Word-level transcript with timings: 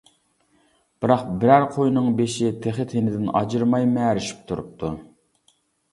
بىراق 1.05 1.27
بىرەر 1.43 1.67
قوينىڭ 1.75 2.09
بېشى 2.21 2.49
تېخى 2.65 2.87
تېنىدىن 2.95 3.29
ئاجرىماي 3.41 3.89
مەرىشىپ 3.93 4.45
تۇرۇپتۇ. 4.49 4.91